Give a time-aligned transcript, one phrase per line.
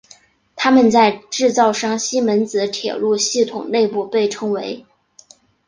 [0.55, 4.83] 它们在制造商西门子铁路系统内部被称为。